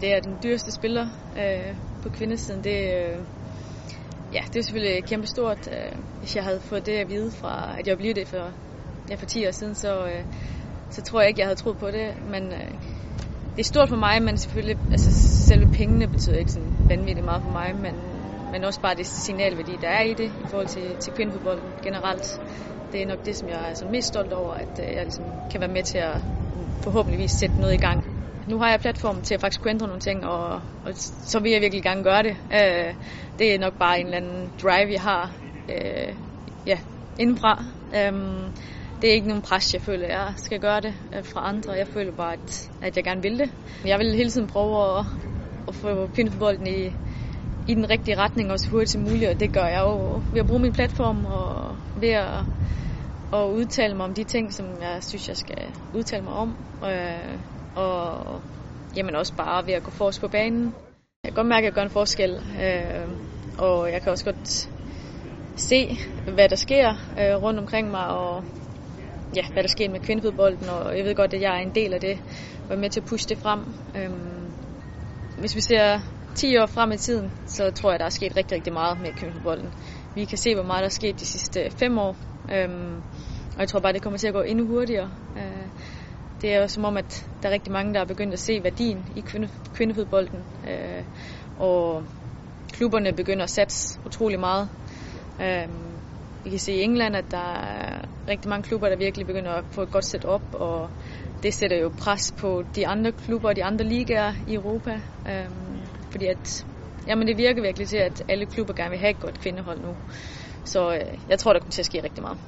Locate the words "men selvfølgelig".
14.22-14.78